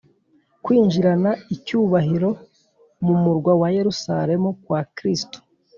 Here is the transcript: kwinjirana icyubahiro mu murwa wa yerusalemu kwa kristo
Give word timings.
kwinjirana 0.63 1.31
icyubahiro 1.55 2.29
mu 3.05 3.13
murwa 3.21 3.51
wa 3.61 3.67
yerusalemu 3.77 4.49
kwa 4.63 4.81
kristo 4.95 5.37